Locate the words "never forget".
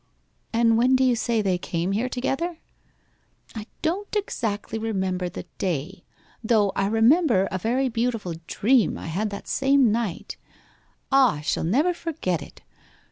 11.65-12.41